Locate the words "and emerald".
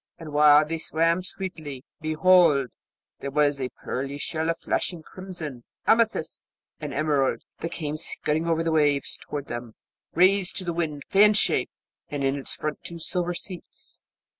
6.79-7.43